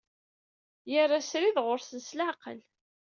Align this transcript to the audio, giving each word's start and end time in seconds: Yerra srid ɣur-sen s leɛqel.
Yerra 0.91 1.19
srid 1.21 1.57
ɣur-sen 1.65 1.99
s 2.07 2.09
leɛqel. 2.17 2.59